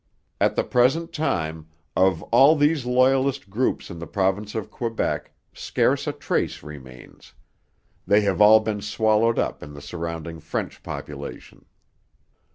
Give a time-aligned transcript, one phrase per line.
[0.39, 6.07] At the present time, of all these Loyalist groups in the province of Quebec scarce
[6.07, 7.35] a trace remains:
[8.07, 11.65] they have all been swallowed up in the surrounding French population.